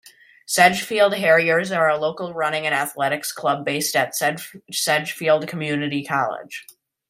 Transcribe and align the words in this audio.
"Sedgefield 0.47 1.13
Harriers" 1.13 1.71
are 1.71 1.87
a 1.87 1.95
local 1.95 2.33
running 2.33 2.65
and 2.65 2.73
athletics 2.73 3.31
club 3.31 3.63
based 3.63 3.95
at 3.95 4.15
Sedgefield 4.15 5.47
Community 5.47 6.03
College. 6.03 6.65